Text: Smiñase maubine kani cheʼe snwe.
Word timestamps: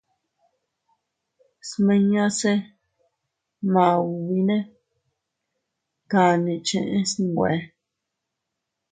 Smiñase 1.69 2.53
maubine 3.73 4.57
kani 6.11 6.53
cheʼe 6.67 6.99
snwe. 7.11 7.51